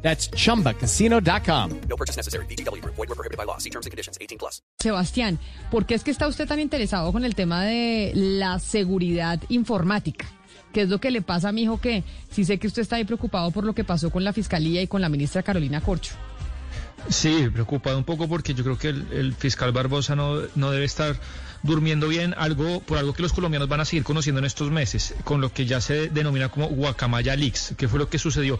That's 0.00 0.30
chumbacasino.com. 0.30 1.80
No 1.88 1.96
purchase 1.96 2.16
necessary. 2.16 2.46
BGW. 2.46 2.82
Void 2.84 3.08
were 3.08 3.14
prohibited 3.14 3.36
by 3.36 3.44
law. 3.44 3.58
See 3.58 3.70
terms 3.70 3.86
and 3.86 3.90
conditions. 3.90 4.16
18 4.20 4.38
plus. 4.38 4.62
Sebastián, 4.78 5.38
¿por 5.70 5.86
qué 5.86 5.94
es 5.94 6.04
que 6.04 6.10
está 6.10 6.26
usted 6.26 6.46
tan 6.46 6.60
interesado 6.60 7.12
con 7.12 7.24
el 7.24 7.34
tema 7.34 7.64
de 7.64 8.12
la 8.14 8.58
seguridad 8.58 9.40
informática? 9.48 10.26
¿Qué 10.72 10.82
es 10.82 10.88
lo 10.88 10.98
que 11.00 11.10
le 11.10 11.22
pasa 11.22 11.48
a 11.48 11.52
mi 11.52 11.62
hijo 11.62 11.80
que 11.80 12.04
sí 12.30 12.44
sé 12.44 12.58
que 12.58 12.66
usted 12.66 12.82
está 12.82 12.96
ahí 12.96 13.04
preocupado 13.04 13.50
por 13.50 13.64
lo 13.64 13.74
que 13.74 13.84
pasó 13.84 14.10
con 14.10 14.22
la 14.22 14.32
fiscalía 14.32 14.82
y 14.82 14.86
con 14.86 15.00
la 15.00 15.08
ministra 15.08 15.42
Carolina 15.42 15.80
Corcho? 15.80 16.14
Sí, 17.08 17.48
preocupado 17.52 17.96
un 17.96 18.04
poco 18.04 18.28
porque 18.28 18.54
yo 18.54 18.64
creo 18.64 18.78
que 18.78 18.88
el, 18.88 19.34
fiscal 19.34 19.72
Barbosa 19.72 20.14
no, 20.14 20.42
no 20.54 20.70
debe 20.70 20.84
estar 20.84 21.18
durmiendo 21.62 22.08
bien, 22.08 22.34
algo 22.36 22.80
por 22.80 22.98
algo 22.98 23.12
que 23.12 23.22
los 23.22 23.32
colombianos 23.32 23.68
van 23.68 23.80
a 23.80 23.84
seguir 23.84 24.04
conociendo 24.04 24.38
en 24.38 24.44
estos 24.44 24.70
meses, 24.70 25.14
con 25.24 25.40
lo 25.40 25.52
que 25.52 25.66
ya 25.66 25.80
se 25.80 26.08
denomina 26.08 26.48
como 26.48 26.68
Guacamaya 26.68 27.34
Leaks. 27.34 27.74
¿Qué 27.76 27.88
fue 27.88 27.98
lo 27.98 28.08
que 28.08 28.18
sucedió? 28.18 28.58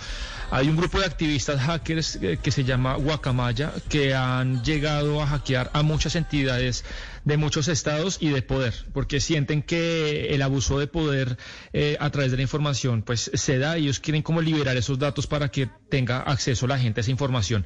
Hay 0.51 0.69
un 0.69 0.77
grupo 0.77 0.99
de 0.99 1.07
activistas 1.07 1.61
hackers 1.61 2.17
eh, 2.17 2.39
que 2.43 2.51
se 2.51 2.65
llama 2.65 2.95
Guacamaya 2.95 3.73
que 3.89 4.15
han 4.15 4.65
llegado 4.65 5.23
a 5.23 5.27
hackear 5.27 5.71
a 5.75 5.83
muchas 5.83 6.17
entidades 6.17 6.85
de 7.25 7.37
muchos 7.37 7.69
estados 7.69 8.19
y 8.21 8.31
de 8.31 8.43
poder, 8.43 8.75
porque 8.93 9.21
sienten 9.21 9.63
que 9.63 10.35
el 10.35 10.43
abuso 10.43 10.79
de 10.79 10.87
poder 10.87 11.37
eh, 11.73 11.97
a 12.01 12.11
través 12.11 12.31
de 12.31 12.39
la 12.39 12.43
información 12.43 13.03
pues 13.03 13.31
se 13.35 13.59
da 13.59 13.79
y 13.79 13.85
ellos 13.85 14.01
quieren 14.01 14.23
como 14.23 14.41
liberar 14.41 14.77
esos 14.77 14.99
datos 14.99 15.27
para 15.27 15.51
que 15.51 15.69
tenga 15.91 16.21
acceso 16.21 16.67
la 16.67 16.79
gente 16.79 17.01
a 17.01 17.03
esa 17.03 17.11
información. 17.11 17.65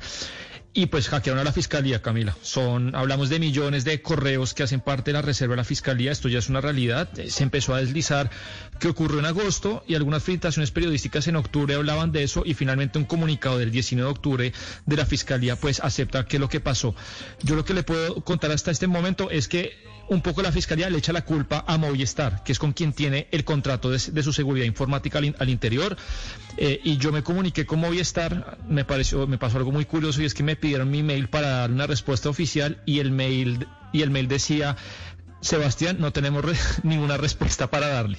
Y 0.75 0.87
pues 0.87 1.09
hackearon 1.09 1.39
a 1.39 1.45
la 1.45 1.53
fiscalía, 1.53 2.01
Camila. 2.01 2.35
Son, 2.41 2.95
hablamos 2.97 3.29
de 3.29 3.39
millones 3.39 3.85
de 3.85 4.01
correos 4.01 4.55
que 4.55 4.63
hacen 4.63 4.81
parte 4.81 5.11
de 5.11 5.13
la 5.13 5.23
reserva 5.23 5.53
de 5.53 5.59
la 5.59 5.65
fiscalía. 5.65 6.13
Esto 6.13 6.31
ya 6.31 6.39
es 6.39 6.49
una 6.49 6.63
realidad. 6.63 7.11
Eh, 7.19 7.29
Se 7.29 7.43
empezó 7.43 7.75
a 7.75 7.81
deslizar 7.81 8.31
que 8.81 8.89
ocurrió 8.89 9.19
en 9.19 9.27
agosto 9.27 9.85
y 9.87 9.97
algunas 9.97 10.23
filtraciones 10.23 10.71
periodísticas 10.71 11.29
en 11.29 11.37
octubre 11.37 11.75
hablaban 11.75 12.11
de 12.11 12.23
eso 12.23 12.43
y 12.47 12.55
finalmente 12.55 12.99
un 12.99 13.05
comunicado 13.05 13.59
del 13.59 13.71
19 13.71 14.07
de 14.07 14.11
octubre 14.11 14.53
de 14.87 14.97
la 14.97 15.05
fiscalía 15.05 15.57
pues 15.57 15.79
acepta 15.81 16.25
que 16.25 16.39
lo 16.39 16.49
que 16.49 16.61
pasó. 16.61 16.95
Yo 17.43 17.55
lo 17.55 17.67
que 17.67 17.75
le 17.75 17.83
puedo 17.83 18.23
contar 18.23 18.51
hasta 18.51 18.71
este 18.71 18.87
momento 18.87 19.31
es 19.31 19.49
que 19.49 19.77
un 20.09 20.21
poco 20.21 20.43
la 20.43 20.53
fiscalía 20.53 20.91
le 20.91 20.99
echa 20.99 21.13
la 21.13 21.25
culpa 21.25 21.65
a 21.67 21.79
Movistar, 21.79 22.43
que 22.45 22.53
es 22.53 22.59
con 22.59 22.73
quien 22.73 22.93
tiene 22.93 23.29
el 23.31 23.45
contrato 23.45 23.91
de, 23.91 23.99
su 23.99 24.33
seguridad 24.33 24.67
informática 24.67 25.19
al, 25.19 25.25
in- 25.27 25.37
al 25.39 25.49
interior. 25.49 25.97
Eh, 26.57 26.81
y 26.85 26.97
yo 26.99 27.13
me 27.13 27.23
comuniqué 27.23 27.65
con 27.67 27.81
Movistar, 27.81 28.59
me 28.69 28.85
pareció, 28.85 29.27
me 29.27 29.39
pasó 29.39 29.59
algo 29.59 29.73
muy 29.73 29.85
curioso 29.85 30.21
y 30.23 30.25
es 30.27 30.35
que 30.35 30.43
me 30.43 30.57
pidieron 30.57 30.91
mi 30.91 31.03
mail 31.03 31.29
para 31.29 31.49
dar 31.49 31.71
una 31.71 31.87
respuesta 31.87 32.29
oficial 32.29 32.83
y 32.87 32.99
el 32.99 33.11
mail 33.11 33.67
y 33.93 34.03
el 34.03 34.11
mail 34.11 34.29
decía 34.29 34.77
Sebastián, 35.43 35.97
no 36.01 36.13
tenemos 36.13 36.43
re- 36.45 36.57
ninguna 36.85 37.17
respuesta 37.19 37.69
para 37.71 37.89
darle. 37.89 38.19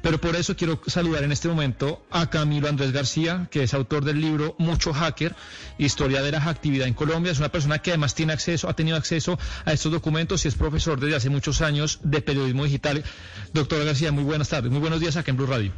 Pero 0.00 0.18
por 0.20 0.36
eso 0.36 0.56
quiero 0.56 0.80
saludar 0.86 1.24
en 1.24 1.32
este 1.32 1.48
momento 1.48 2.02
a 2.10 2.30
Camilo 2.30 2.68
Andrés 2.68 2.92
García, 2.92 3.48
que 3.50 3.62
es 3.64 3.74
autor 3.74 4.04
del 4.04 4.20
libro 4.20 4.54
Mucho 4.58 4.92
Hacker, 4.94 5.34
Historia 5.78 6.22
de 6.22 6.32
la 6.32 6.38
Actividad 6.48 6.86
en 6.86 6.94
Colombia. 6.94 7.32
Es 7.32 7.38
una 7.38 7.50
persona 7.50 7.80
que 7.80 7.90
además 7.90 8.14
tiene 8.14 8.32
acceso, 8.32 8.68
ha 8.68 8.74
tenido 8.74 8.96
acceso 8.96 9.38
a 9.64 9.72
estos 9.72 9.92
documentos 9.92 10.44
y 10.44 10.48
es 10.48 10.54
profesor 10.54 10.98
desde 10.98 11.16
hace 11.16 11.28
muchos 11.28 11.60
años 11.60 11.98
de 12.02 12.22
periodismo 12.22 12.64
digital. 12.64 13.04
Doctor 13.52 13.84
García, 13.84 14.12
muy 14.12 14.24
buenas 14.24 14.48
tardes, 14.48 14.70
muy 14.70 14.80
buenos 14.80 15.00
días 15.00 15.16
acá 15.16 15.30
en 15.32 15.36
Blue 15.36 15.46
Radio. 15.46 15.72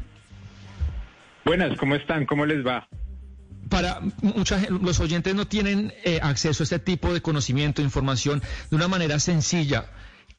Buenas, 1.45 1.77
¿cómo 1.79 1.97
están? 1.97 2.27
¿Cómo 2.27 2.47
les 2.47 2.65
va? 2.65 2.87
para 3.69 4.01
mucha 4.21 4.61
los 4.69 5.01
oyentes 5.01 5.35
no 5.35 5.47
tienen 5.47 5.95
eh, 6.05 6.21
acceso 6.23 6.63
a 6.63 6.65
este 6.65 6.79
tipo 6.79 7.15
de 7.15 7.23
conocimiento, 7.23 7.81
información 7.81 8.43
de 8.69 8.77
una 8.77 8.87
manera 8.87 9.19
sencilla. 9.19 9.87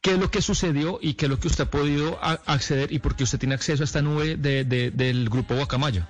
¿Qué 0.04 0.12
es 0.12 0.20
lo 0.20 0.30
que 0.30 0.42
sucedió 0.42 1.00
y 1.02 1.14
qué 1.14 1.28
es 1.28 1.32
lo 1.32 1.40
que 1.40 1.48
usted 1.48 1.64
ha 1.64 1.72
podido 1.72 2.20
acceder 2.22 2.92
y 2.92 3.00
por 3.00 3.16
qué 3.16 3.24
usted 3.24 3.40
tiene 3.40 3.56
acceso 3.56 3.84
a 3.84 3.86
esta 3.86 4.02
nube 4.02 4.36
de- 4.36 4.66
de- 4.66 4.92
del 4.92 5.30
grupo 5.30 5.56
Guacamaya? 5.56 6.10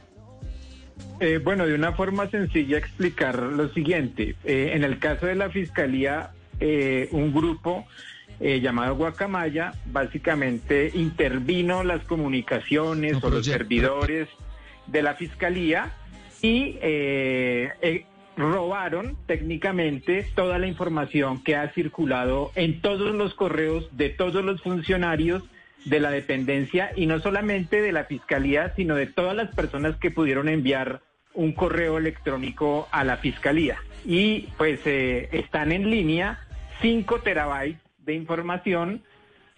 Eh, 1.20 1.38
bueno, 1.38 1.68
de 1.68 1.76
una 1.76 1.94
forma 1.94 2.28
sencilla 2.32 2.80
explicar 2.80 3.38
lo 3.40 3.70
siguiente. 3.70 4.36
Eh, 4.46 4.72
en 4.74 4.84
el 4.84 4.98
caso 4.98 5.28
de 5.28 5.36
la 5.36 5.52
Fiscalía, 5.52 6.32
eh, 6.59 7.08
un 7.12 7.32
grupo 7.34 7.86
eh, 8.40 8.59
llamado 8.62 8.96
Guacamaya 8.96 9.74
básicamente 9.86 10.92
intervino 10.96 11.84
las 11.84 12.03
comunicaciones 12.03 13.14
No, 13.14 13.20
o 13.22 13.30
los 13.30 13.46
ya- 13.46 13.53
servidores 13.53 14.28
de 14.88 15.03
la 15.03 15.14
Fiscalía 15.14 15.94
y 16.42 16.78
eh, 16.82 17.70
robaron 18.36 19.18
técnicamente 19.26 20.26
toda 20.36 20.58
la 20.58 20.68
información 20.68 21.44
que 21.44 21.56
ha 21.56 21.70
circulado 21.70 22.52
en 22.56 22.82
todos 22.82 23.14
los 23.14 23.34
correos 23.34 23.88
de 23.96 24.10
todos 24.10 24.44
los 24.44 24.62
funcionarios 24.62 25.44
de 25.86 26.00
la 26.00 26.12
dependencia 26.12 26.92
y 26.96 27.06
no 27.06 27.20
solamente 27.20 27.82
de 27.82 27.92
la 27.92 28.06
fiscalía, 28.06 28.74
sino 28.76 28.96
de 28.96 29.08
todas 29.08 29.36
las 29.36 29.54
personas 29.54 29.98
que 29.98 30.12
pudieron 30.12 30.50
enviar 30.50 31.02
un 31.34 31.54
correo 31.54 31.98
electrónico 31.98 32.88
a 32.92 33.04
la 33.04 33.18
fiscalía. 33.18 33.78
Y 34.06 34.50
pues 34.58 34.80
eh, 34.86 35.30
están 35.32 35.72
en 35.72 35.90
línea 35.90 36.40
5 36.82 37.20
terabytes 37.22 37.82
de 38.00 38.14
información, 38.14 39.02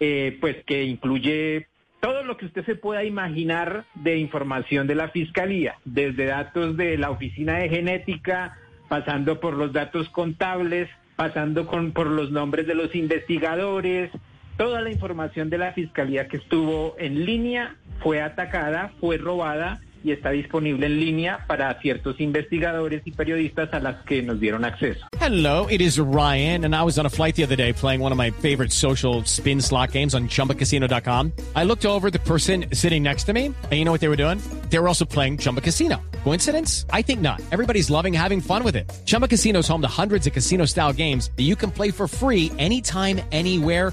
eh, 0.00 0.36
pues 0.40 0.64
que 0.64 0.84
incluye 0.84 1.68
todo 2.00 2.22
lo 2.22 2.36
que 2.36 2.46
usted 2.46 2.64
se 2.64 2.76
pueda 2.76 3.04
imaginar 3.04 3.84
de 3.94 4.18
información 4.18 4.86
de 4.86 4.94
la 4.94 5.08
fiscalía, 5.08 5.76
desde 5.84 6.26
datos 6.26 6.76
de 6.76 6.98
la 6.98 7.10
oficina 7.10 7.58
de 7.58 7.68
genética, 7.68 8.56
pasando 8.88 9.40
por 9.40 9.54
los 9.54 9.72
datos 9.72 10.08
contables, 10.10 10.88
pasando 11.16 11.66
con, 11.66 11.92
por 11.92 12.06
los 12.06 12.30
nombres 12.30 12.66
de 12.66 12.74
los 12.74 12.94
investigadores, 12.94 14.10
toda 14.56 14.80
la 14.80 14.90
información 14.90 15.50
de 15.50 15.58
la 15.58 15.72
fiscalía 15.72 16.28
que 16.28 16.38
estuvo 16.38 16.94
en 16.98 17.24
línea 17.24 17.76
fue 18.00 18.20
atacada, 18.20 18.92
fue 19.00 19.18
robada 19.18 19.80
y 20.06 20.12
está 20.12 20.30
disponible 20.30 20.86
en 20.86 21.00
línea 21.00 21.44
para 21.48 21.74
ciertos 21.80 22.20
investigadores 22.20 23.02
y 23.04 23.10
periodistas 23.10 23.74
a 23.74 23.80
las 23.80 23.96
que 24.04 24.22
nos 24.22 24.38
dieron 24.38 24.64
acceso. 24.64 25.04
Hello, 25.20 25.66
it 25.68 25.80
is 25.80 25.98
Ryan, 25.98 26.64
and 26.64 26.76
I 26.76 26.84
was 26.84 26.96
on 26.96 27.06
a 27.06 27.10
flight 27.10 27.34
the 27.34 27.42
other 27.42 27.56
day 27.56 27.72
playing 27.72 28.00
one 28.00 28.12
of 28.12 28.18
my 28.18 28.30
favorite 28.30 28.70
social 28.70 29.24
spin 29.24 29.60
slot 29.60 29.90
games 29.90 30.14
on 30.14 30.28
chumbacasino.com. 30.28 31.32
I 31.56 31.64
looked 31.64 31.84
over 31.84 32.10
the 32.10 32.20
person 32.20 32.66
sitting 32.72 33.02
next 33.02 33.24
to 33.24 33.32
me, 33.32 33.46
and 33.46 33.72
you 33.72 33.84
know 33.84 33.90
what 33.90 34.00
they 34.00 34.08
were 34.08 34.16
doing? 34.16 34.40
They 34.70 34.78
were 34.78 34.88
also 34.88 35.04
playing 35.04 35.38
Chumba 35.38 35.60
Casino. 35.60 36.00
Coincidence? 36.22 36.86
I 36.90 37.02
think 37.02 37.20
not. 37.20 37.40
Everybody's 37.50 37.90
loving 37.90 38.12
having 38.12 38.40
fun 38.40 38.62
with 38.62 38.76
it. 38.76 38.92
Chumba 39.06 39.26
Casino 39.26 39.58
is 39.60 39.68
home 39.68 39.82
to 39.82 39.88
hundreds 39.88 40.28
of 40.28 40.32
casino 40.32 40.66
style 40.66 40.92
games 40.92 41.32
that 41.36 41.42
you 41.42 41.56
can 41.56 41.72
play 41.72 41.90
for 41.90 42.06
free 42.06 42.52
anytime, 42.58 43.20
anywhere 43.32 43.92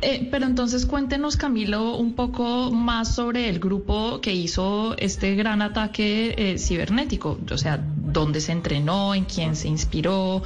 Eh, 0.00 0.28
pero 0.30 0.46
entonces 0.46 0.86
cuéntenos, 0.86 1.36
Camilo, 1.36 1.96
un 1.96 2.14
poco 2.14 2.70
más 2.70 3.14
sobre 3.14 3.48
el 3.48 3.58
grupo 3.58 4.20
que 4.20 4.32
hizo 4.32 4.96
este 4.96 5.34
gran 5.34 5.60
ataque 5.60 6.34
eh, 6.38 6.58
cibernético. 6.58 7.38
O 7.50 7.58
sea, 7.58 7.82
dónde 7.82 8.40
se 8.40 8.52
entrenó, 8.52 9.14
en 9.14 9.24
quién 9.24 9.56
se 9.56 9.68
inspiró. 9.68 10.42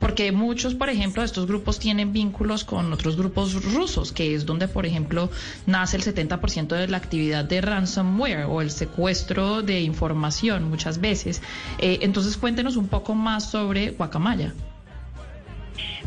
Porque 0.00 0.32
muchos, 0.32 0.74
por 0.74 0.88
ejemplo, 0.88 1.22
de 1.22 1.26
estos 1.26 1.46
grupos 1.46 1.78
tienen 1.78 2.12
vínculos 2.12 2.64
con 2.64 2.92
otros 2.92 3.16
grupos 3.16 3.62
rusos, 3.72 4.12
que 4.12 4.34
es 4.34 4.44
donde, 4.44 4.66
por 4.66 4.86
ejemplo, 4.86 5.30
nace 5.66 5.96
el 5.96 6.02
70% 6.02 6.68
de 6.68 6.88
la 6.88 6.96
actividad 6.96 7.44
de 7.44 7.60
ransomware 7.60 8.46
o 8.46 8.60
el 8.60 8.70
secuestro 8.70 9.62
de 9.62 9.80
información 9.82 10.68
muchas 10.68 11.00
veces. 11.00 11.42
Eh, 11.78 12.00
entonces, 12.02 12.36
cuéntenos 12.36 12.76
un 12.76 12.88
poco 12.88 13.14
más 13.14 13.50
sobre 13.50 13.90
Guacamaya. 13.90 14.52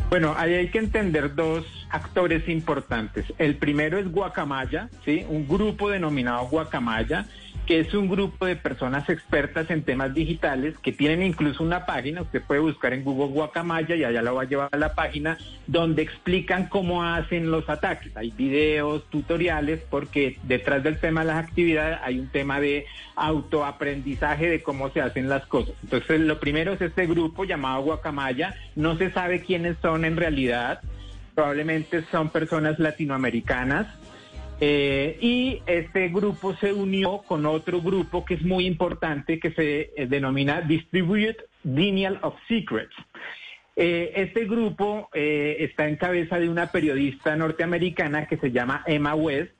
Bueno, 0.08 0.34
ahí 0.36 0.54
hay 0.54 0.68
que 0.68 0.78
entender 0.78 1.34
dos 1.34 1.64
actores 1.90 2.48
importantes. 2.48 3.26
El 3.38 3.56
primero 3.56 3.98
es 3.98 4.10
Guacamaya, 4.10 4.88
¿sí? 5.04 5.24
Un 5.28 5.46
grupo 5.46 5.90
denominado 5.90 6.46
Guacamaya, 6.48 7.26
es 7.78 7.94
un 7.94 8.08
grupo 8.08 8.46
de 8.46 8.56
personas 8.56 9.08
expertas 9.08 9.70
en 9.70 9.84
temas 9.84 10.12
digitales 10.12 10.76
que 10.78 10.90
tienen 10.90 11.22
incluso 11.22 11.62
una 11.62 11.86
página, 11.86 12.22
usted 12.22 12.42
puede 12.42 12.60
buscar 12.60 12.92
en 12.92 13.04
Google 13.04 13.32
Guacamaya 13.32 13.94
y 13.94 14.02
allá 14.02 14.22
lo 14.22 14.34
va 14.34 14.42
a 14.42 14.46
llevar 14.46 14.68
a 14.72 14.76
la 14.76 14.94
página 14.94 15.38
donde 15.66 16.02
explican 16.02 16.68
cómo 16.68 17.04
hacen 17.04 17.50
los 17.50 17.68
ataques. 17.68 18.16
Hay 18.16 18.30
videos, 18.32 19.08
tutoriales, 19.10 19.80
porque 19.88 20.38
detrás 20.42 20.82
del 20.82 20.98
tema 20.98 21.20
de 21.20 21.28
las 21.28 21.44
actividades 21.44 21.98
hay 22.02 22.18
un 22.18 22.28
tema 22.28 22.60
de 22.60 22.86
autoaprendizaje 23.14 24.48
de 24.48 24.62
cómo 24.62 24.90
se 24.90 25.00
hacen 25.00 25.28
las 25.28 25.46
cosas. 25.46 25.74
Entonces, 25.82 26.20
lo 26.20 26.40
primero 26.40 26.72
es 26.72 26.80
este 26.80 27.06
grupo 27.06 27.44
llamado 27.44 27.82
Guacamaya, 27.82 28.54
no 28.74 28.96
se 28.96 29.10
sabe 29.12 29.42
quiénes 29.42 29.76
son 29.80 30.04
en 30.04 30.16
realidad, 30.16 30.80
probablemente 31.34 32.04
son 32.10 32.30
personas 32.30 32.78
latinoamericanas. 32.78 33.86
Eh, 34.62 35.16
y 35.22 35.62
este 35.66 36.10
grupo 36.10 36.54
se 36.56 36.74
unió 36.74 37.22
con 37.26 37.46
otro 37.46 37.80
grupo 37.80 38.26
que 38.26 38.34
es 38.34 38.42
muy 38.42 38.66
importante 38.66 39.40
que 39.40 39.52
se 39.52 39.90
eh, 39.96 40.06
denomina 40.06 40.60
Distribute 40.60 41.38
Denial 41.62 42.18
of 42.20 42.34
Secrets. 42.46 42.94
Eh, 43.74 44.12
este 44.16 44.44
grupo 44.44 45.08
está 45.14 45.88
en 45.88 45.96
cabeza 45.96 46.38
de 46.38 46.50
una 46.50 46.70
periodista 46.70 47.34
norteamericana 47.36 48.26
que 48.26 48.36
se 48.36 48.50
llama 48.50 48.84
Emma 48.86 49.14
West 49.14 49.52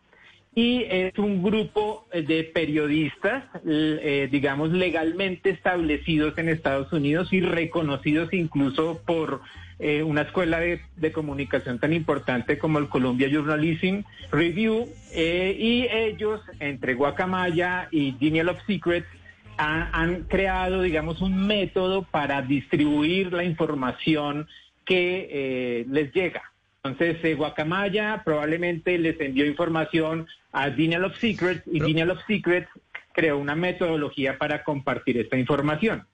y 0.55 0.83
es 0.83 1.17
un 1.17 1.43
grupo 1.43 2.07
de 2.13 2.45
periodistas, 2.53 3.45
digamos, 3.65 4.73
legalmente 4.73 5.51
establecidos 5.51 6.37
en 6.37 6.51
Estados 6.51 6.93
Unidos 6.93 7.33
y 7.33 7.41
reconocidos 7.41 8.35
incluso 8.35 9.01
por 9.07 9.41
eh, 9.81 10.03
una 10.03 10.23
escuela 10.23 10.61
de, 10.61 10.83
de 10.97 11.11
comunicación 11.11 11.79
tan 11.79 11.93
importante 11.93 12.59
como 12.59 12.79
el 12.79 12.89
Columbia 12.89 13.29
Journalism 13.29 14.03
Review. 14.31 14.89
eh, 15.13 15.57
y 15.59 15.89
ellos, 15.91 16.43
entre 16.61 16.95
Guacamaya 16.95 17.89
y 17.91 18.13
Denial 18.13 18.51
of 18.51 18.59
Secrets, 18.67 19.09
han, 19.57 19.89
han 19.93 20.23
creado, 20.25 20.83
digamos, 20.83 21.21
un 21.23 21.47
método 21.47 22.03
para 22.03 22.43
distribuir 22.43 23.33
la 23.33 23.45
información 23.45 24.47
que 24.85 25.29
eh, 25.31 25.87
les 25.91 26.13
llega. 26.13 26.43
Entonces, 26.83 27.37
Guacamaya 27.37 28.23
probablemente 28.25 28.99
les 28.99 29.21
envió 29.21 29.47
información 29.47 30.27
a 30.53 30.71
Denial 30.71 31.05
of 31.05 31.17
Secrets 31.19 31.63
y 31.67 31.81
Denial 31.81 32.11
of 32.11 32.21
Secrets 32.27 32.69
creó 33.13 33.39
una 33.39 33.55
metodología 33.55 34.39
para 34.39 34.63
compartir 34.63 35.19
esta 35.19 35.37
información. 35.37 36.07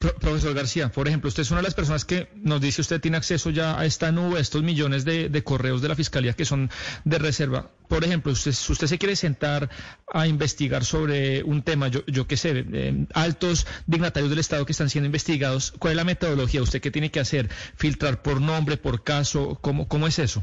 Pro- 0.00 0.14
profesor 0.14 0.54
García, 0.54 0.88
por 0.90 1.08
ejemplo, 1.08 1.28
usted 1.28 1.42
es 1.42 1.50
una 1.50 1.60
de 1.60 1.64
las 1.64 1.74
personas 1.74 2.06
que 2.06 2.30
nos 2.34 2.62
dice 2.62 2.80
usted 2.80 3.02
tiene 3.02 3.18
acceso 3.18 3.50
ya 3.50 3.78
a 3.78 3.84
esta 3.84 4.10
nube, 4.10 4.38
a 4.38 4.40
estos 4.40 4.62
millones 4.62 5.04
de, 5.04 5.42
correos 5.44 5.82
de 5.82 5.88
la 5.88 5.94
Fiscalía 5.94 6.32
que 6.32 6.46
son 6.46 6.70
de 7.04 7.18
reserva. 7.18 7.70
Por 7.86 8.02
ejemplo, 8.02 8.32
usted, 8.32 8.52
si 8.52 8.72
usted 8.72 8.86
se 8.86 8.96
quiere 8.96 9.14
sentar 9.14 9.68
a 10.10 10.26
investigar 10.26 10.86
sobre 10.86 11.42
un 11.42 11.60
tema, 11.62 11.88
yo, 11.88 12.00
yo 12.06 12.26
qué 12.26 12.38
sé, 12.38 12.64
eh, 12.72 13.06
altos 13.12 13.66
dignatarios 13.86 14.30
del 14.30 14.38
Estado 14.38 14.64
que 14.64 14.72
están 14.72 14.88
siendo 14.88 15.04
investigados, 15.04 15.74
¿cuál 15.78 15.92
es 15.92 15.96
la 15.98 16.04
metodología? 16.04 16.62
¿Usted 16.62 16.80
qué 16.80 16.90
tiene 16.90 17.10
que 17.10 17.20
hacer? 17.20 17.50
¿Filtrar 17.76 18.22
por 18.22 18.40
nombre, 18.40 18.78
por 18.78 19.04
caso? 19.04 19.58
¿Cómo, 19.60 19.86
cómo 19.86 20.06
es 20.06 20.18
eso? 20.18 20.42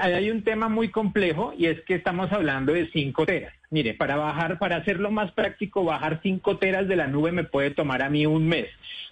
Hay 0.00 0.30
un 0.30 0.42
tema 0.42 0.68
muy 0.68 0.88
complejo 0.90 1.52
y 1.56 1.66
es 1.66 1.80
que 1.82 1.94
estamos 1.94 2.30
hablando 2.32 2.72
de 2.72 2.88
5 2.92 3.26
teras. 3.26 3.52
Mire, 3.70 3.94
para 3.94 4.16
bajar, 4.16 4.58
para 4.58 4.76
hacerlo 4.76 5.10
más 5.10 5.32
práctico, 5.32 5.84
bajar 5.84 6.20
5 6.22 6.58
teras 6.58 6.88
de 6.88 6.96
la 6.96 7.06
nube 7.06 7.32
me 7.32 7.44
puede 7.44 7.70
tomar 7.70 8.02
a 8.02 8.10
mí 8.10 8.26
un 8.26 8.46
mes. 8.46 8.66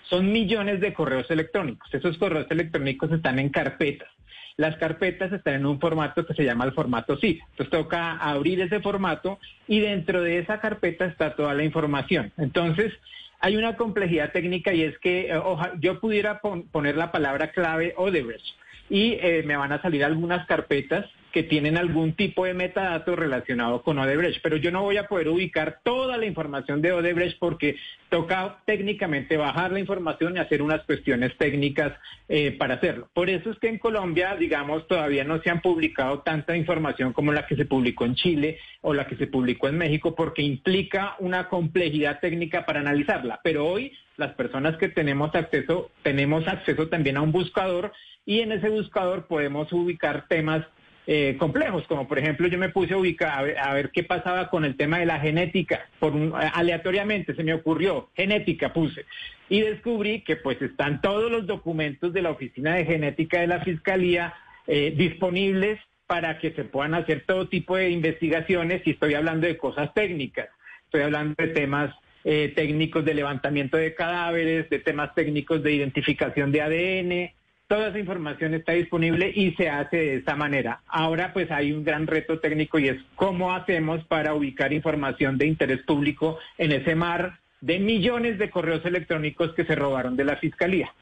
Son 0.09 0.31
millones 0.31 0.81
de 0.81 0.93
correos 0.93 1.31
electrónicos. 1.31 1.93
Esos 1.93 2.19
correos 2.19 2.47
electrónicos 2.51 3.11
están 3.11 3.39
en 3.39 3.49
carpetas. 3.49 4.09
Las 4.57 4.77
carpetas 4.77 5.33
están 5.33 5.55
en 5.55 5.67
un 5.67 5.81
formato 5.81 6.25
que 6.25 6.35
se 6.35 6.45
llama 6.45 6.65
el 6.65 6.73
formato 6.73 7.17
zip. 7.17 7.41
Entonces 7.51 7.71
toca 7.71 8.13
abrir 8.19 8.61
ese 8.61 8.81
formato 8.81 9.39
y 9.67 9.81
dentro 9.81 10.23
de 10.23 10.39
esa 10.39 10.61
carpeta 10.61 11.07
está 11.07 11.35
toda 11.35 11.55
la 11.55 11.65
información. 11.65 12.31
Entonces, 12.39 12.93
hay 13.41 13.57
una 13.57 13.77
complejidad 13.77 14.31
técnica 14.31 14.73
y 14.73 14.83
es 14.85 14.97
que 15.01 15.27
eh, 15.31 15.37
oja- 15.37 15.73
yo 15.81 15.99
pudiera 16.01 16.41
pon- 16.41 16.69
poner 16.69 16.97
la 16.97 17.11
palabra 17.11 17.51
clave 17.51 17.95
Odebrecht 17.97 18.45
y 18.89 19.13
eh, 19.21 19.43
me 19.45 19.57
van 19.57 19.73
a 19.73 19.83
salir 19.83 20.05
algunas 20.05 20.47
carpetas 20.47 21.07
que 21.35 21.43
tienen 21.43 21.77
algún 21.77 22.13
tipo 22.13 22.45
de 22.45 22.55
metadato 22.55 23.17
relacionado 23.17 23.83
con 23.83 23.99
Odebrecht, 23.99 24.41
pero 24.41 24.57
yo 24.57 24.71
no 24.71 24.83
voy 24.83 24.99
a 24.99 25.09
poder 25.09 25.29
ubicar 25.29 25.81
toda 25.83 26.17
la 26.17 26.27
información 26.27 26.81
de 26.81 26.93
Odebrecht 26.93 27.41
porque 27.41 27.75
toca 28.09 28.59
técnicamente 28.67 29.37
bajar 29.37 29.73
la 29.73 29.81
información 29.81 30.37
y 30.37 30.39
hacer 30.39 30.63
unas 30.63 30.85
cuestiones 30.85 31.37
técnicas 31.37 31.93
eh, 32.29 32.53
para 32.53 32.75
hacerlo. 32.75 33.09
Por 33.13 33.31
eso 33.31 33.51
es 33.51 33.59
que 33.59 33.69
en 33.69 33.79
Colombia, 33.79 34.37
digamos, 34.39 34.87
todavía 34.87 35.25
no 35.25 35.43
se 35.43 35.51
han 35.51 35.61
publicado 35.61 36.21
tanta 36.21 36.57
información 36.57 37.13
como 37.13 37.33
la 37.33 37.49
que 37.49 37.57
se 37.57 37.65
publicó 37.65 38.05
en 38.05 38.15
Chile 38.15 38.59
o 38.83 38.95
la 38.95 39.09
que 39.09 39.17
se 39.17 39.27
publicó 39.27 39.67
en 39.67 39.79
México 39.79 40.15
porque 40.15 40.43
implica 40.43 41.17
una 41.19 41.49
complejidad 41.49 42.21
técnica 42.21 42.65
para 42.65 42.79
analizarla. 42.79 43.41
Pero 43.43 43.67
hoy 43.67 43.91
las 44.17 44.35
personas 44.35 44.77
que 44.77 44.89
tenemos 44.89 45.35
acceso, 45.35 45.91
tenemos 46.05 46.47
acceso 46.47 46.89
también 46.89 47.17
a 47.17 47.23
un 47.23 47.33
buscador 47.33 47.93
y 48.27 48.41
en 48.41 48.53
ese 48.53 48.69
buscador 48.69 49.27
podemos 49.27 49.73
ubicar 49.73 50.27
temas 50.29 50.65
eh, 51.07 51.37
complejos, 51.39 51.87
como 51.87 52.09
por 52.09 52.19
ejemplo 52.19 52.49
yo 52.49 52.57
me 52.57 52.71
puse 52.71 52.95
a 52.95 52.97
ubicar 52.97 53.55
a 53.59 53.75
ver, 53.75 53.91
qué 53.91 54.05
pasaba 54.05 54.49
con 54.49 54.65
el 54.65 54.77
tema 54.77 54.99
de 54.99 55.05
la 55.07 55.21
genética, 55.21 55.87
por 55.99 56.13
un- 56.15 56.33
aleatoriamente 56.35 57.35
se 57.35 57.45
me 57.45 57.53
ocurrió, 57.53 58.09
genética 58.17 58.73
puse, 58.73 59.05
y 59.51 59.61
descubrí 59.61 60.23
que 60.23 60.37
pues 60.37 60.61
están 60.63 61.03
todos 61.03 61.31
los 61.31 61.47
documentos 61.47 62.13
de 62.15 62.23
la 62.23 62.31
Oficina 62.31 62.75
de 62.75 62.87
Genética 62.87 63.41
de 63.41 63.47
la 63.49 63.61
Fiscalía 63.61 64.33
eh, 64.67 64.95
disponibles 64.97 65.79
para 66.07 66.39
que 66.39 66.53
se 66.53 66.65
puedan 66.65 66.95
hacer 66.95 67.25
todo 67.27 67.49
tipo 67.49 67.77
de 67.77 67.91
investigaciones 67.91 68.81
y 68.87 68.93
estoy 68.93 69.13
hablando 69.13 69.47
de 69.47 69.59
cosas 69.59 69.93
técnicas, 69.93 70.49
estoy 70.87 71.03
hablando 71.03 71.35
de 71.37 71.49
temas 71.49 71.95
eh, 72.25 72.51
técnicos 72.57 73.05
de 73.05 73.13
levantamiento 73.13 73.77
de 73.77 73.95
cadáveres, 73.95 74.71
de 74.71 74.79
temas 74.79 75.15
técnicos 75.15 75.63
de 75.63 75.75
identificación 75.75 76.51
de 76.51 76.63
ADN, 76.63 77.35
Toda 77.67 77.89
esa 77.89 77.99
información 77.99 78.53
está 78.53 78.73
disponible 78.73 79.33
y 79.35 79.53
se 79.53 79.71
hace 79.71 79.97
de 79.97 80.17
esta 80.17 80.37
manera. 80.37 80.83
Ahora 80.87 81.33
pues 81.33 81.51
hay 81.51 81.73
un 81.73 81.83
gran 81.83 82.07
reto 82.07 82.39
técnico 82.39 82.79
y 82.79 82.89
es 82.89 83.01
cómo 83.17 83.55
hacemos 83.55 84.05
para 84.05 84.35
ubicar 84.35 84.75
información 84.75 85.39
de 85.39 85.47
interés 85.47 85.83
público 85.83 86.39
en 86.59 86.73
ese 86.73 86.95
mar 86.95 87.39
de 87.63 87.79
millones 87.79 88.39
de 88.39 88.51
correos 88.51 88.85
electrónicos 88.85 89.55
que 89.55 89.65
se 89.65 89.75
robaron 89.75 90.15
de 90.15 90.25
la 90.25 90.37
Fiscalía. 90.37 90.93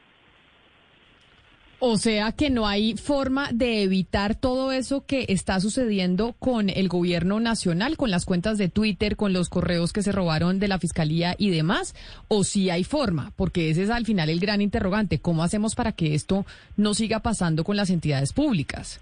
O 1.84 1.96
sea 1.96 2.30
que 2.30 2.48
no 2.48 2.68
hay 2.68 2.96
forma 2.96 3.48
de 3.52 3.82
evitar 3.82 4.36
todo 4.36 4.70
eso 4.70 5.04
que 5.04 5.26
está 5.30 5.58
sucediendo 5.58 6.32
con 6.38 6.70
el 6.70 6.86
gobierno 6.86 7.40
nacional, 7.40 7.96
con 7.96 8.12
las 8.12 8.24
cuentas 8.24 8.56
de 8.56 8.68
Twitter, 8.68 9.16
con 9.16 9.32
los 9.32 9.48
correos 9.48 9.92
que 9.92 10.02
se 10.02 10.12
robaron 10.12 10.60
de 10.60 10.68
la 10.68 10.78
fiscalía 10.78 11.34
y 11.38 11.50
demás. 11.50 11.96
O 12.28 12.44
si 12.44 12.70
hay 12.70 12.84
forma, 12.84 13.32
porque 13.34 13.68
ese 13.68 13.82
es 13.82 13.90
al 13.90 14.06
final 14.06 14.30
el 14.30 14.38
gran 14.38 14.60
interrogante. 14.60 15.18
¿Cómo 15.18 15.42
hacemos 15.42 15.74
para 15.74 15.90
que 15.90 16.14
esto 16.14 16.46
no 16.76 16.94
siga 16.94 17.18
pasando 17.18 17.64
con 17.64 17.76
las 17.76 17.90
entidades 17.90 18.32
públicas? 18.32 19.00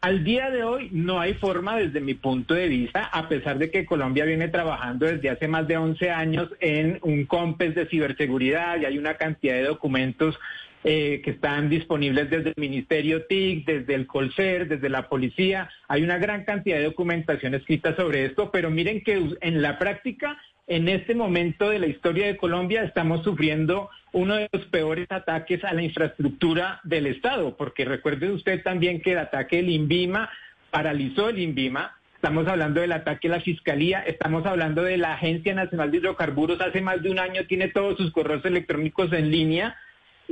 Al 0.00 0.24
día 0.24 0.48
de 0.48 0.64
hoy 0.64 0.88
no 0.90 1.20
hay 1.20 1.34
forma 1.34 1.76
desde 1.76 2.00
mi 2.00 2.14
punto 2.14 2.54
de 2.54 2.66
vista, 2.66 3.04
a 3.04 3.28
pesar 3.28 3.58
de 3.58 3.70
que 3.70 3.84
Colombia 3.84 4.24
viene 4.24 4.48
trabajando 4.48 5.04
desde 5.04 5.28
hace 5.28 5.48
más 5.48 5.68
de 5.68 5.76
11 5.76 6.10
años 6.10 6.48
en 6.60 6.98
un 7.02 7.26
COMPES 7.26 7.74
de 7.74 7.86
ciberseguridad 7.88 8.80
y 8.80 8.86
hay 8.86 8.96
una 8.96 9.18
cantidad 9.18 9.52
de 9.52 9.64
documentos 9.64 10.38
eh, 10.84 11.20
que 11.22 11.30
están 11.30 11.68
disponibles 11.68 12.28
desde 12.28 12.48
el 12.48 12.54
Ministerio 12.56 13.24
TIC, 13.26 13.64
desde 13.64 13.94
el 13.94 14.08
Colcer, 14.08 14.66
desde 14.66 14.88
la 14.88 15.08
policía. 15.08 15.70
Hay 15.86 16.02
una 16.02 16.18
gran 16.18 16.44
cantidad 16.44 16.76
de 16.78 16.86
documentación 16.86 17.54
escrita 17.54 17.94
sobre 17.94 18.24
esto, 18.24 18.50
pero 18.50 18.68
miren 18.68 19.04
que 19.04 19.36
en 19.42 19.62
la 19.62 19.78
práctica, 19.78 20.42
en 20.66 20.88
este 20.88 21.14
momento 21.14 21.70
de 21.70 21.78
la 21.78 21.86
historia 21.86 22.26
de 22.26 22.36
Colombia, 22.36 22.82
estamos 22.82 23.22
sufriendo 23.22 23.90
uno 24.10 24.34
de 24.34 24.48
los 24.52 24.64
peores 24.66 25.06
ataques 25.10 25.62
a 25.62 25.72
la 25.72 25.84
infraestructura 25.84 26.80
del 26.82 27.06
Estado, 27.06 27.56
porque 27.56 27.84
recuerde 27.84 28.32
usted 28.32 28.60
también 28.64 29.00
que 29.00 29.12
el 29.12 29.18
ataque 29.18 29.58
del 29.58 29.70
INVIMA 29.70 30.30
paralizó 30.72 31.28
el 31.28 31.38
INVIMA. 31.38 31.96
Estamos 32.16 32.48
hablando 32.48 32.80
del 32.80 32.90
ataque 32.90 33.28
a 33.28 33.32
la 33.32 33.40
Fiscalía, 33.40 34.00
estamos 34.00 34.44
hablando 34.46 34.82
de 34.82 34.96
la 34.96 35.14
Agencia 35.14 35.54
Nacional 35.54 35.92
de 35.92 35.98
Hidrocarburos, 35.98 36.60
hace 36.60 36.80
más 36.80 37.00
de 37.04 37.10
un 37.12 37.20
año 37.20 37.46
tiene 37.46 37.68
todos 37.68 37.96
sus 37.96 38.10
correos 38.10 38.44
electrónicos 38.44 39.12
en 39.12 39.30
línea 39.30 39.76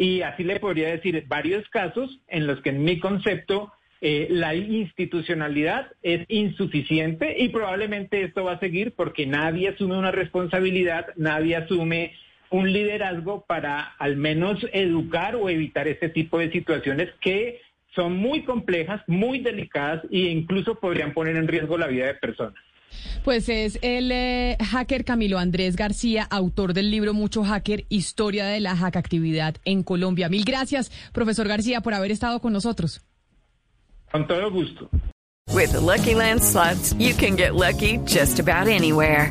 y 0.01 0.23
así 0.23 0.45
le 0.45 0.59
podría 0.59 0.89
decir 0.89 1.23
varios 1.29 1.69
casos 1.69 2.21
en 2.27 2.47
los 2.47 2.63
que 2.63 2.71
en 2.71 2.83
mi 2.83 2.99
concepto 2.99 3.71
eh, 4.01 4.29
la 4.31 4.55
institucionalidad 4.55 5.89
es 6.01 6.25
insuficiente 6.29 7.37
y 7.39 7.51
probablemente 7.51 8.23
esto 8.23 8.45
va 8.45 8.53
a 8.53 8.61
seguir 8.61 8.95
porque 8.97 9.27
nadie 9.27 9.69
asume 9.69 9.99
una 9.99 10.11
responsabilidad, 10.11 11.09
nadie 11.17 11.57
asume 11.57 12.15
un 12.49 12.73
liderazgo 12.73 13.45
para 13.47 13.93
al 13.99 14.17
menos 14.17 14.67
educar 14.73 15.37
o 15.37 15.51
evitar 15.51 15.87
este 15.87 16.09
tipo 16.09 16.39
de 16.39 16.51
situaciones 16.51 17.11
que 17.21 17.61
son 17.95 18.17
muy 18.17 18.45
complejas, 18.45 19.03
muy 19.07 19.41
delicadas 19.41 20.03
e 20.11 20.17
incluso 20.31 20.77
podrían 20.77 21.13
poner 21.13 21.37
en 21.37 21.47
riesgo 21.47 21.77
la 21.77 21.89
vida 21.89 22.07
de 22.07 22.15
personas. 22.15 22.55
Pues 23.25 23.49
es 23.49 23.79
el 23.83 24.11
eh, 24.13 24.57
hacker 24.61 25.05
Camilo 25.05 25.39
Andrés 25.39 25.77
García, 25.77 26.25
autor 26.31 26.75
del 26.75 26.91
libro 26.91 27.15
Mucho 27.15 27.45
Hacker, 27.45 27.85
Historia 27.89 28.47
de 28.47 28.61
la 28.61 28.77
Hackactividad 28.77 29.57
en 29.65 29.83
Colombia. 29.83 30.29
Mil 30.29 30.45
gracias, 30.45 30.91
profesor 31.13 31.49
García, 31.49 31.81
por 31.81 31.95
haber 31.95 32.11
estado 32.11 32.41
con 32.41 32.53
nosotros. 32.53 33.03
Con 34.11 34.27
todo 34.27 34.51
gusto. 34.51 34.89
With 35.53 35.73
the 35.73 35.81
Lucky 35.81 36.15
Land 36.15 36.43
slots, 36.43 36.95
you 36.95 37.15
can 37.15 37.37
get 37.37 37.55
lucky 37.55 37.99
just 38.07 38.39
about 38.39 38.69
anywhere. 38.69 39.31